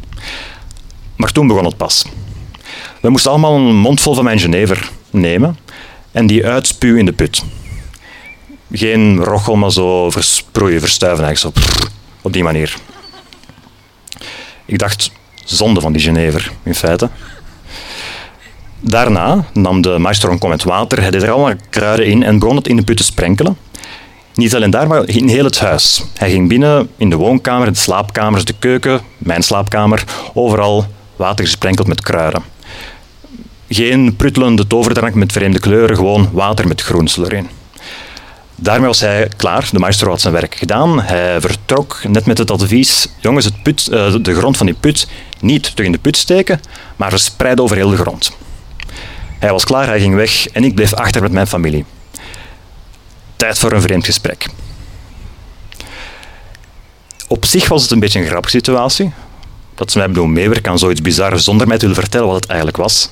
Maar 1.15 1.31
toen 1.31 1.47
begon 1.47 1.65
het 1.65 1.77
pas. 1.77 2.05
We 3.01 3.09
moesten 3.09 3.31
allemaal 3.31 3.55
een 3.55 3.75
mondvol 3.75 4.13
van 4.13 4.23
mijn 4.23 4.39
Genever 4.39 4.89
nemen 5.09 5.57
en 6.11 6.27
die 6.27 6.45
uitspuwen 6.45 6.99
in 6.99 7.05
de 7.05 7.13
put. 7.13 7.43
Geen 8.71 9.23
rochel, 9.23 9.55
maar 9.55 9.71
zo 9.71 10.09
versproeien, 10.09 10.79
verstuiven 10.79 11.25
eigenlijk 11.25 11.57
op, 11.57 11.63
op 12.21 12.33
die 12.33 12.43
manier. 12.43 12.75
Ik 14.65 14.79
dacht, 14.79 15.11
zonde 15.45 15.81
van 15.81 15.91
die 15.91 16.01
Genever, 16.01 16.51
in 16.63 16.75
feite. 16.75 17.09
Daarna 18.79 19.45
nam 19.53 19.81
de 19.81 19.97
maestro 19.97 20.31
een 20.31 20.39
kom 20.39 20.49
met 20.49 20.63
water, 20.63 21.01
hij 21.01 21.11
deed 21.11 21.23
er 21.23 21.31
allemaal 21.31 21.55
kruiden 21.69 22.05
in 22.05 22.23
en 22.23 22.39
begon 22.39 22.55
het 22.55 22.67
in 22.67 22.75
de 22.75 22.83
put 22.83 22.97
te 22.97 23.03
sprenkelen. 23.03 23.57
Niet 24.39 24.55
alleen 24.55 24.69
daar, 24.69 24.87
maar 24.87 25.07
in 25.07 25.27
heel 25.27 25.43
het 25.43 25.59
huis. 25.59 26.03
Hij 26.17 26.29
ging 26.29 26.47
binnen 26.47 26.89
in 26.97 27.09
de 27.09 27.15
woonkamer, 27.15 27.73
de 27.73 27.79
slaapkamers, 27.79 28.45
de 28.45 28.53
keuken, 28.59 29.01
mijn 29.17 29.43
slaapkamer, 29.43 30.03
overal 30.33 30.85
water 31.15 31.45
gesprenkeld 31.45 31.87
met 31.87 32.01
kruiden. 32.01 32.43
Geen 33.69 34.15
pruttelende 34.15 34.67
toverdrank 34.67 35.13
met 35.13 35.31
vreemde 35.31 35.59
kleuren, 35.59 35.95
gewoon 35.95 36.29
water 36.31 36.67
met 36.67 36.81
groensel 36.81 37.25
erin. 37.25 37.49
Daarmee 38.55 38.87
was 38.87 38.99
hij 38.99 39.31
klaar. 39.35 39.69
De 39.71 39.79
maestro 39.79 40.09
had 40.09 40.21
zijn 40.21 40.33
werk 40.33 40.55
gedaan. 40.55 41.01
Hij 41.01 41.41
vertrok 41.41 42.01
net 42.07 42.25
met 42.25 42.37
het 42.37 42.51
advies: 42.51 43.07
jongens, 43.19 43.45
het 43.45 43.63
put, 43.63 43.87
eh, 43.87 44.15
de 44.21 44.35
grond 44.35 44.57
van 44.57 44.65
die 44.65 44.75
put 44.79 45.07
niet 45.39 45.63
terug 45.63 45.85
in 45.85 45.91
de 45.91 45.97
put 45.97 46.17
steken, 46.17 46.59
maar 46.95 47.09
verspreid 47.09 47.59
over 47.59 47.75
heel 47.75 47.89
de 47.89 47.97
grond. 47.97 48.37
Hij 49.39 49.51
was 49.51 49.65
klaar, 49.65 49.87
hij 49.87 49.99
ging 49.99 50.15
weg 50.15 50.47
en 50.47 50.63
ik 50.63 50.75
bleef 50.75 50.93
achter 50.93 51.21
met 51.21 51.31
mijn 51.31 51.47
familie. 51.47 51.85
Tijd 53.39 53.59
voor 53.59 53.71
een 53.71 53.81
vreemd 53.81 54.05
gesprek. 54.05 54.45
Op 57.27 57.45
zich 57.45 57.67
was 57.67 57.81
het 57.81 57.91
een 57.91 57.99
beetje 57.99 58.19
een 58.19 58.25
grappige 58.25 58.57
situatie. 58.57 59.11
Dat 59.75 59.91
ze 59.91 59.97
mij 59.97 60.07
bedoelen 60.07 60.33
meewerken 60.33 60.71
aan 60.71 60.79
zoiets 60.79 61.01
bizar 61.01 61.39
zonder 61.39 61.67
mij 61.67 61.77
te 61.77 61.87
willen 61.87 62.01
vertellen 62.01 62.27
wat 62.27 62.35
het 62.35 62.45
eigenlijk 62.45 62.77
was. 62.77 63.11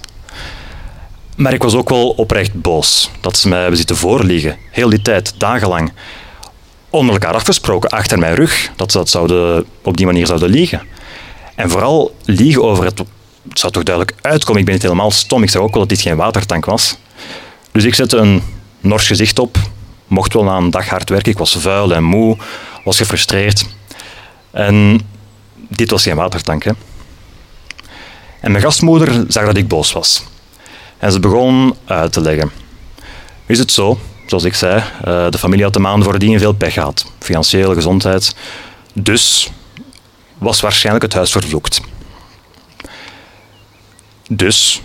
Maar 1.36 1.53
ik 1.53 1.63
was 1.63 1.75
ook 1.75 1.89
wel 1.89 2.10
oprecht 2.10 2.62
boos 2.62 3.10
dat 3.22 3.38
ze 3.38 3.48
mij 3.48 3.60
hebben 3.60 3.77
zitten 3.77 3.96
voorliegen, 3.96 4.57
heel 4.72 4.89
die 4.89 5.01
tijd, 5.01 5.34
dagenlang. 5.38 5.91
Onder 6.89 7.13
elkaar 7.13 7.34
afgesproken, 7.34 7.89
achter 7.89 8.19
mijn 8.19 8.36
rug, 8.36 8.72
dat 8.75 8.91
ze 8.91 8.98
dat 8.98 9.10
zouden, 9.10 9.65
op 9.81 9.98
die 9.98 10.05
manier 10.05 10.25
zouden 10.25 10.50
liegen. 10.50 10.81
En 11.55 11.69
vooral 11.69 12.15
liegen 12.25 12.63
over 12.63 12.86
het, 12.86 13.00
het 13.50 13.60
zou 13.60 13.74
toch 13.74 13.84
duidelijk 13.84 14.17
uitkomen, 14.22 14.60
ik 14.60 14.65
ben 14.65 14.74
niet 14.74 14.84
helemaal 14.84 15.12
stom, 15.12 15.43
ik 15.43 15.50
zag 15.50 15.62
ook 15.62 15.72
wel 15.72 15.79
dat 15.79 15.89
dit 15.89 16.01
geen 16.01 16.15
watertank 16.15 16.65
was. 16.65 16.98
Dus 17.72 17.84
ik 17.84 17.96
zette 17.96 18.17
een 18.17 18.43
nors 18.79 19.07
gezicht 19.07 19.39
op, 19.39 19.57
mocht 20.08 20.34
wel 20.34 20.44
na 20.44 20.58
een 20.58 20.72
dag 20.72 20.90
hard 20.90 21.10
werken, 21.10 21.32
ik 21.32 21.38
was 21.38 21.56
vuil 21.60 21.94
en 21.94 22.04
moe, 22.04 22.38
was 22.84 22.98
gefrustreerd. 22.98 23.66
En 24.52 25.02
dit 25.68 25.92
was 25.92 26.04
geen 26.04 26.16
watertank. 26.16 26.64
Hè. 26.64 26.72
En 28.40 28.52
mijn 28.52 28.64
gastmoeder 28.64 29.26
zag 29.28 29.46
dat 29.46 29.58
ik 29.58 29.68
boos 29.68 29.92
was. 29.92 30.24
En 30.98 31.12
ze 31.12 31.20
begon 31.20 31.76
uit 31.86 32.14
te 32.14 32.22
leggen. 32.22 32.52
Is 33.46 33.60
het 33.60 33.72
zo, 33.72 34.00
zoals 34.26 34.44
ik 34.44 34.54
zei, 34.54 34.84
eh, 35.04 35.30
de 35.30 35.38
familie 35.38 35.64
had 35.64 35.74
de 35.74 35.80
maanden 35.80 36.10
voordien 36.10 36.40
veel 36.40 36.54
pech 36.54 36.74
gehad. 36.74 37.06
Financiële 37.20 37.74
gezondheid. 37.74 38.36
Dus 38.94 39.52
was 40.38 40.62
waarschijnlijk 40.62 41.06
het 41.06 41.14
huis 41.14 41.32
vervloekt. 41.32 41.82
Dus 44.30 44.82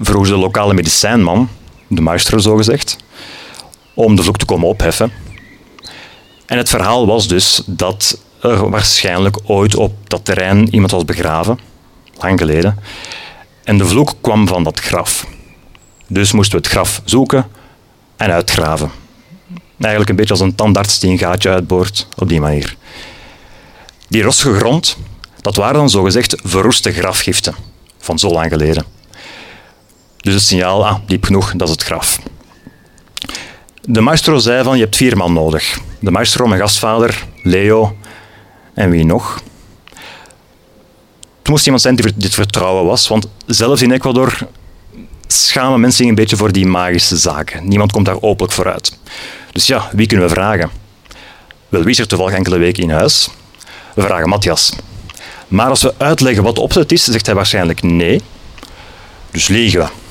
vroeg 0.00 0.26
ze 0.26 0.32
de 0.32 0.38
lokale 0.38 0.74
medicijnman, 0.74 1.48
de 1.88 2.00
maestro 2.00 2.38
zogezegd, 2.38 2.96
om 3.94 4.16
de 4.16 4.22
vloek 4.22 4.36
te 4.36 4.44
komen 4.44 4.68
opheffen. 4.68 5.12
En 6.46 6.58
het 6.58 6.68
verhaal 6.68 7.06
was 7.06 7.28
dus 7.28 7.62
dat 7.66 8.18
er 8.40 8.70
waarschijnlijk 8.70 9.38
ooit 9.44 9.76
op 9.76 9.92
dat 10.10 10.24
terrein 10.24 10.68
iemand 10.74 10.90
was 10.90 11.04
begraven, 11.04 11.58
lang 12.18 12.38
geleden. 12.38 12.78
En 13.64 13.78
de 13.78 13.86
vloek 13.86 14.14
kwam 14.20 14.48
van 14.48 14.64
dat 14.64 14.80
graf. 14.80 15.26
Dus 16.06 16.32
moesten 16.32 16.56
we 16.56 16.64
het 16.64 16.72
graf 16.72 17.02
zoeken 17.04 17.46
en 18.16 18.30
uitgraven. 18.30 18.90
Eigenlijk 19.78 20.10
een 20.10 20.16
beetje 20.16 20.32
als 20.32 20.40
een 20.40 20.54
tandarts 20.54 20.98
die 20.98 21.10
een 21.10 21.18
gaatje 21.18 21.50
uitboort, 21.50 22.06
op 22.16 22.28
die 22.28 22.40
manier. 22.40 22.76
Die 24.08 24.22
rossige 24.22 24.54
grond, 24.54 24.96
dat 25.40 25.56
waren 25.56 25.74
dan 25.74 25.90
zogezegd 25.90 26.36
verroeste 26.44 26.92
grafgiften 26.92 27.54
van 27.98 28.18
zo 28.18 28.28
lang 28.28 28.50
geleden. 28.50 28.84
Dus 30.16 30.34
het 30.34 30.42
signaal, 30.42 30.86
ah, 30.86 30.98
diep 31.06 31.24
genoeg, 31.24 31.52
dat 31.56 31.68
is 31.68 31.74
het 31.74 31.82
graf. 31.82 32.18
De 33.86 34.00
maestro 34.00 34.38
zei 34.38 34.64
van, 34.64 34.76
je 34.76 34.82
hebt 34.82 34.96
vier 34.96 35.16
man 35.16 35.32
nodig. 35.32 35.78
De 36.00 36.10
maestro, 36.10 36.46
mijn 36.46 36.60
gastvader, 36.60 37.24
Leo 37.42 37.96
en 38.74 38.90
wie 38.90 39.04
nog? 39.04 39.42
Het 41.38 41.48
moest 41.48 41.64
iemand 41.64 41.82
zijn 41.82 41.96
die 41.96 42.12
dit 42.16 42.34
vertrouwen 42.34 42.84
was, 42.84 43.08
want 43.08 43.28
zelfs 43.46 43.82
in 43.82 43.92
Ecuador 43.92 44.38
schamen 45.26 45.80
mensen 45.80 45.98
zich 45.98 46.08
een 46.08 46.14
beetje 46.14 46.36
voor 46.36 46.52
die 46.52 46.66
magische 46.66 47.16
zaken. 47.16 47.68
Niemand 47.68 47.92
komt 47.92 48.06
daar 48.06 48.20
openlijk 48.20 48.52
voor 48.52 48.72
uit. 48.72 48.98
Dus 49.52 49.66
ja, 49.66 49.88
wie 49.92 50.06
kunnen 50.06 50.26
we 50.26 50.34
vragen? 50.34 50.70
Wel, 51.68 51.82
wie 51.82 51.90
is 51.90 51.98
er 51.98 52.06
toevallig 52.06 52.34
enkele 52.34 52.58
weken 52.58 52.82
in 52.82 52.90
huis? 52.90 53.28
We 53.94 54.02
vragen 54.02 54.28
Matthias. 54.28 54.72
Maar 55.48 55.68
als 55.68 55.82
we 55.82 55.94
uitleggen 55.96 56.42
wat 56.42 56.54
de 56.54 56.60
opzet 56.60 56.92
is, 56.92 57.04
zegt 57.04 57.26
hij 57.26 57.34
waarschijnlijk 57.34 57.82
nee. 57.82 58.20
Dus 59.30 59.48
liegen 59.48 59.80
we. 59.80 60.03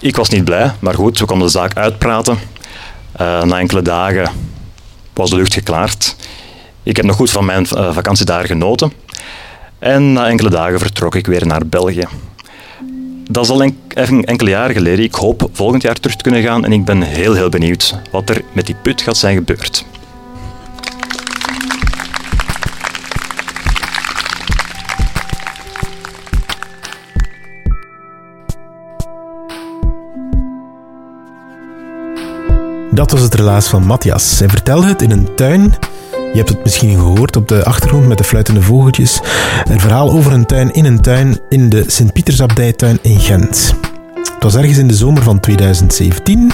Ik 0.00 0.16
was 0.16 0.28
niet 0.28 0.44
blij, 0.44 0.72
maar 0.78 0.94
goed, 0.94 1.18
we 1.18 1.24
konden 1.24 1.46
de 1.46 1.52
zaak 1.52 1.76
uitpraten. 1.76 2.38
Uh, 3.20 3.42
na 3.42 3.58
enkele 3.58 3.82
dagen 3.82 4.32
was 5.12 5.30
de 5.30 5.36
lucht 5.36 5.54
geklaard. 5.54 6.16
Ik 6.82 6.96
heb 6.96 7.04
nog 7.04 7.16
goed 7.16 7.30
van 7.30 7.44
mijn 7.44 7.66
uh, 7.74 7.94
vakantie 7.94 8.24
daar 8.24 8.46
genoten. 8.46 8.92
En 9.78 10.12
na 10.12 10.28
enkele 10.28 10.50
dagen 10.50 10.78
vertrok 10.78 11.14
ik 11.14 11.26
weer 11.26 11.46
naar 11.46 11.66
België. 11.66 12.06
Dat 13.30 13.44
is 13.44 13.50
al 13.50 13.62
en, 13.62 14.24
enkele 14.24 14.50
jaren 14.50 14.74
geleden. 14.74 15.04
Ik 15.04 15.14
hoop 15.14 15.48
volgend 15.52 15.82
jaar 15.82 15.94
terug 15.94 16.16
te 16.16 16.22
kunnen 16.22 16.42
gaan 16.42 16.64
en 16.64 16.72
ik 16.72 16.84
ben 16.84 17.02
heel, 17.02 17.34
heel 17.34 17.48
benieuwd 17.48 17.94
wat 18.10 18.28
er 18.28 18.42
met 18.52 18.66
die 18.66 18.76
put 18.82 19.02
gaat 19.02 19.16
zijn 19.16 19.36
gebeurd. 19.36 19.84
Dat 33.00 33.10
was 33.10 33.20
het 33.20 33.34
relaas 33.34 33.68
van 33.68 33.86
Matthias. 33.86 34.38
Hij 34.38 34.48
vertelde 34.48 34.86
het 34.86 35.02
in 35.02 35.10
een 35.10 35.34
tuin 35.34 35.74
je 36.32 36.36
hebt 36.36 36.48
het 36.48 36.62
misschien 36.62 36.98
gehoord 36.98 37.36
op 37.36 37.48
de 37.48 37.64
achtergrond 37.64 38.06
met 38.06 38.18
de 38.18 38.24
fluitende 38.24 38.62
vogeltjes. 38.62 39.20
Een 39.64 39.80
verhaal 39.80 40.10
over 40.10 40.32
een 40.32 40.46
tuin 40.46 40.72
in 40.72 40.84
een 40.84 41.00
tuin 41.00 41.40
in 41.48 41.68
de 41.68 41.84
Sint-Pietersabdijtuin 41.86 42.98
in 43.02 43.20
Gent. 43.20 43.74
Het 44.14 44.42
was 44.42 44.56
ergens 44.56 44.78
in 44.78 44.88
de 44.88 44.94
zomer 44.94 45.22
van 45.22 45.40
2017. 45.40 46.52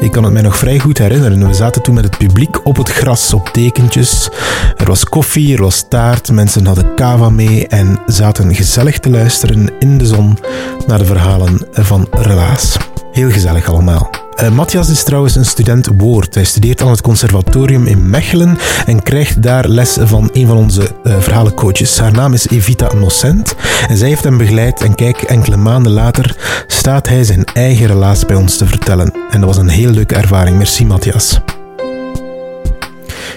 Ik 0.00 0.12
kan 0.12 0.24
het 0.24 0.32
mij 0.32 0.42
nog 0.42 0.56
vrij 0.56 0.78
goed 0.78 0.98
herinneren. 0.98 1.46
We 1.46 1.54
zaten 1.54 1.82
toen 1.82 1.94
met 1.94 2.04
het 2.04 2.18
publiek 2.18 2.66
op 2.66 2.76
het 2.76 2.88
gras, 2.88 3.34
op 3.34 3.48
tekentjes. 3.48 4.30
Er 4.76 4.86
was 4.86 5.04
koffie, 5.04 5.56
er 5.56 5.62
was 5.62 5.84
taart, 5.88 6.32
mensen 6.32 6.66
hadden 6.66 6.94
kava 6.94 7.30
mee 7.30 7.68
en 7.68 7.98
zaten 8.06 8.54
gezellig 8.54 8.98
te 8.98 9.10
luisteren 9.10 9.70
in 9.78 9.98
de 9.98 10.06
zon 10.06 10.38
naar 10.86 10.98
de 10.98 11.04
verhalen 11.04 11.66
van 11.72 12.06
Relaas. 12.10 12.76
Heel 13.12 13.30
gezellig 13.30 13.68
allemaal. 13.68 14.25
Uh, 14.42 14.50
Matthias 14.50 14.88
is 14.88 15.02
trouwens 15.02 15.36
een 15.36 15.44
student 15.44 15.88
woord. 15.96 16.34
Hij 16.34 16.44
studeert 16.44 16.82
aan 16.82 16.90
het 16.90 17.00
conservatorium 17.00 17.86
in 17.86 18.10
Mechelen 18.10 18.58
en 18.86 19.02
krijgt 19.02 19.42
daar 19.42 19.68
les 19.68 19.96
van 20.00 20.30
een 20.32 20.46
van 20.46 20.56
onze 20.56 20.90
uh, 21.04 21.18
verhalencoaches. 21.18 21.98
Haar 21.98 22.12
naam 22.12 22.32
is 22.32 22.48
Evita 22.48 22.92
Nocent 22.94 23.54
en 23.88 23.96
zij 23.96 24.08
heeft 24.08 24.24
hem 24.24 24.38
begeleid 24.38 24.82
en 24.82 24.94
kijk, 24.94 25.22
enkele 25.22 25.56
maanden 25.56 25.92
later 25.92 26.36
staat 26.66 27.08
hij 27.08 27.24
zijn 27.24 27.44
eigen 27.44 27.86
relaas 27.86 28.26
bij 28.26 28.36
ons 28.36 28.56
te 28.56 28.66
vertellen. 28.66 29.12
En 29.30 29.40
dat 29.40 29.48
was 29.48 29.56
een 29.56 29.68
heel 29.68 29.90
leuke 29.90 30.14
ervaring. 30.14 30.56
Merci 30.56 30.86
Matthias. 30.86 31.40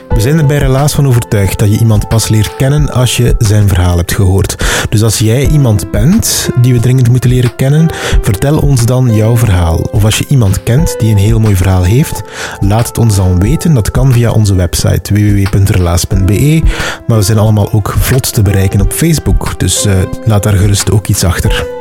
We 0.10 0.20
zijn 0.22 0.38
er 0.38 0.46
bij 0.46 0.58
Relaas 0.58 0.94
van 0.94 1.08
overtuigd 1.08 1.60
dat 1.60 1.72
je 1.72 1.80
iemand 1.80 2.08
pas 2.08 2.28
leert 2.28 2.56
kennen 2.56 2.92
als 2.92 3.18
je 3.18 3.36
zijn 3.38 3.68
verhaal 3.68 3.98
hebt 3.98 4.13
gehoord. 4.13 4.56
Dus 4.89 5.04
als 5.04 5.20
jij 5.20 5.48
iemand 5.48 5.92
bent 5.92 6.50
die 6.62 6.74
we 6.74 6.80
dringend 6.80 7.10
moeten 7.10 7.30
leren 7.30 7.56
kennen, 7.56 7.89
vertel 8.22 8.58
ons 8.58 8.86
dan 8.86 9.16
jouw 9.16 9.38
verhaal. 9.38 9.78
Of 9.92 10.04
als 10.04 10.18
je 10.18 10.25
iemand 10.28 10.63
kent 10.63 10.96
die 11.00 11.12
een 11.12 11.18
heel 11.18 11.39
mooi 11.39 11.56
verhaal 11.56 11.84
heeft, 11.84 12.24
laat 12.60 12.88
het 12.88 12.98
ons 12.98 13.16
dan 13.16 13.39
weten. 13.39 13.74
Dat 13.74 13.92
kan 13.92 14.12
via 14.12 14.32
onze 14.32 14.56
website 14.56 15.13
www.relaas.be. 15.13 16.62
Maar 17.08 17.18
we 17.18 17.24
zijn 17.24 17.38
allemaal 17.38 17.72
ook 17.72 17.96
vlot 18.00 18.34
te 18.34 18.42
bereiken 18.42 18.82
op 18.82 18.94
Facebook, 18.94 19.60
dus 19.60 19.86
uh, 19.86 19.94
laat 20.25 20.44
daar 20.44 20.54
gerust 20.54 20.92
ook 20.92 21.08
iets 21.08 21.24
achter. 21.24 21.78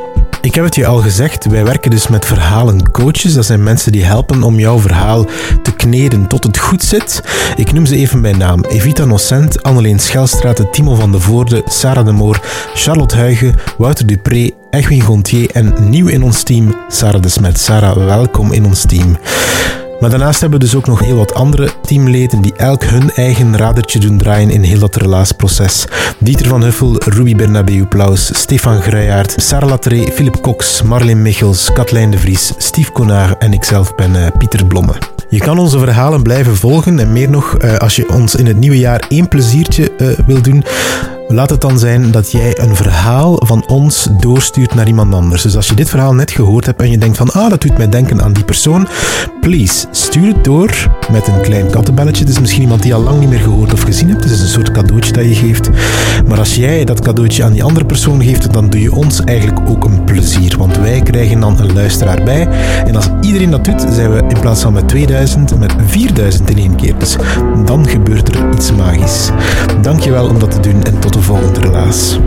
Ik 0.49 0.55
heb 0.55 0.63
het 0.63 0.75
je 0.75 0.85
al 0.85 0.97
gezegd, 0.97 1.45
wij 1.45 1.63
werken 1.63 1.91
dus 1.91 2.07
met 2.07 2.25
verhalencoaches. 2.25 3.33
Dat 3.33 3.45
zijn 3.45 3.63
mensen 3.63 3.91
die 3.91 4.03
helpen 4.03 4.43
om 4.43 4.59
jouw 4.59 4.79
verhaal 4.79 5.25
te 5.63 5.71
kneden 5.75 6.27
tot 6.27 6.43
het 6.43 6.57
goed 6.57 6.83
zit. 6.83 7.23
Ik 7.55 7.71
noem 7.71 7.85
ze 7.85 7.95
even 7.95 8.21
bij 8.21 8.31
naam. 8.31 8.63
Evita 8.63 9.05
Nocent, 9.05 9.63
Anneleen 9.63 9.99
Schelstraat, 9.99 10.73
Timo 10.73 10.95
van 10.95 11.11
de 11.11 11.19
Voorde, 11.19 11.63
Sarah 11.65 12.05
de 12.05 12.11
Moor, 12.11 12.39
Charlotte 12.73 13.15
Huigen, 13.15 13.55
Wouter 13.77 14.05
Dupré, 14.05 14.49
Egwin 14.69 15.01
Gontier 15.01 15.49
en 15.51 15.75
nieuw 15.89 16.07
in 16.07 16.23
ons 16.23 16.43
team, 16.43 16.75
Sarah 16.87 17.21
de 17.21 17.29
Smet. 17.29 17.59
Sarah, 17.59 18.05
welkom 18.05 18.51
in 18.51 18.65
ons 18.65 18.85
team. 18.85 19.17
Maar 19.99 20.09
daarnaast 20.09 20.41
hebben 20.41 20.59
we 20.59 20.65
dus 20.65 20.75
ook 20.75 20.87
nog 20.87 20.99
heel 20.99 21.15
wat 21.15 21.33
andere 21.33 21.69
teamleden 21.81 22.41
die 22.41 22.53
elk 22.55 22.83
hun 22.83 23.11
eigen 23.11 23.57
radertje 23.57 23.99
doen 23.99 24.17
draaien 24.17 24.49
in 24.49 24.61
heel 24.61 24.79
dat 24.79 24.95
relaasproces. 24.95 25.85
Dieter 26.19 26.47
van 26.47 26.63
Huffel, 26.63 26.95
Ruby 27.05 27.35
Bernabeu 27.35 27.85
Plaus, 27.85 28.39
Stefan 28.39 28.81
Gruijaert, 28.81 29.33
Sarah 29.37 29.69
Latré, 29.69 30.11
Philip 30.11 30.41
Cox, 30.41 30.81
Marleen 30.81 31.21
Michels, 31.21 31.73
Katlijn 31.73 32.11
de 32.11 32.17
Vries, 32.17 32.53
Steve 32.57 32.91
Konar 32.91 33.35
en 33.37 33.53
ikzelf 33.53 33.95
ben 33.95 34.15
uh, 34.15 34.27
Pieter 34.37 34.65
Blomme. 34.65 35.18
Je 35.29 35.39
kan 35.39 35.59
onze 35.59 35.79
verhalen 35.79 36.21
blijven 36.21 36.55
volgen 36.55 36.99
en 36.99 37.11
meer 37.11 37.29
nog, 37.29 37.57
uh, 37.63 37.77
als 37.77 37.95
je 37.95 38.09
ons 38.09 38.35
in 38.35 38.45
het 38.45 38.57
nieuwe 38.57 38.79
jaar 38.79 39.05
één 39.09 39.27
pleziertje 39.27 39.91
uh, 39.97 40.07
wil 40.25 40.41
doen, 40.41 40.63
Laat 41.31 41.49
het 41.49 41.61
dan 41.61 41.79
zijn 41.79 42.11
dat 42.11 42.31
jij 42.31 42.59
een 42.59 42.75
verhaal 42.75 43.41
van 43.45 43.67
ons 43.67 44.07
doorstuurt 44.19 44.75
naar 44.75 44.87
iemand 44.87 45.13
anders. 45.13 45.41
Dus 45.41 45.55
als 45.55 45.67
je 45.67 45.75
dit 45.75 45.89
verhaal 45.89 46.13
net 46.13 46.31
gehoord 46.31 46.65
hebt 46.65 46.81
en 46.81 46.91
je 46.91 46.97
denkt 46.97 47.17
van, 47.17 47.31
ah, 47.31 47.49
dat 47.49 47.61
doet 47.61 47.77
mij 47.77 47.89
denken 47.89 48.21
aan 48.21 48.33
die 48.33 48.43
persoon, 48.43 48.87
please, 49.41 49.87
stuur 49.91 50.27
het 50.27 50.43
door 50.43 50.87
met 51.11 51.27
een 51.27 51.41
klein 51.41 51.69
kattenbelletje. 51.69 52.23
Het 52.23 52.33
is 52.33 52.39
misschien 52.39 52.61
iemand 52.61 52.81
die 52.81 52.93
al 52.93 53.01
lang 53.01 53.19
niet 53.19 53.29
meer 53.29 53.39
gehoord 53.39 53.73
of 53.73 53.81
gezien 53.81 54.09
hebt. 54.09 54.23
Soort 54.59 54.71
cadeautje 54.71 55.11
dat 55.11 55.25
je 55.25 55.35
geeft. 55.35 55.69
Maar 56.27 56.39
als 56.39 56.55
jij 56.55 56.85
dat 56.85 57.01
cadeautje 57.01 57.43
aan 57.43 57.51
die 57.51 57.63
andere 57.63 57.85
persoon 57.85 58.23
geeft, 58.23 58.53
dan 58.53 58.69
doe 58.69 58.81
je 58.81 58.93
ons 58.93 59.23
eigenlijk 59.23 59.69
ook 59.69 59.83
een 59.83 60.03
plezier. 60.03 60.57
Want 60.57 60.77
wij 60.77 61.01
krijgen 61.01 61.39
dan 61.39 61.59
een 61.59 61.73
luisteraar 61.73 62.23
bij. 62.23 62.47
En 62.85 62.95
als 62.95 63.09
iedereen 63.21 63.49
dat 63.49 63.65
doet, 63.65 63.85
zijn 63.91 64.11
we 64.13 64.23
in 64.27 64.39
plaats 64.39 64.61
van 64.61 64.73
met 64.73 64.87
2000, 64.87 65.59
met 65.59 65.73
4000 65.85 66.49
in 66.49 66.57
één 66.57 66.75
keer. 66.75 66.97
Dus 66.97 67.15
dan 67.65 67.87
gebeurt 67.87 68.35
er 68.35 68.53
iets 68.53 68.71
magisch. 68.71 69.29
Dankjewel 69.81 70.27
om 70.27 70.39
dat 70.39 70.51
te 70.51 70.59
doen 70.59 70.83
en 70.83 70.99
tot 70.99 71.13
de 71.13 71.21
volgende 71.21 71.59
relaas. 71.59 72.19